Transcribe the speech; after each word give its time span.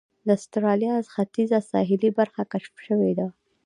د 0.25 0.29
اسټرالیا 0.39 0.93
ختیځه 1.13 1.59
ساحلي 1.71 2.09
برخه 2.19 2.41
کشف 2.51 2.75
شوې 2.87 3.11
وه. 3.17 3.27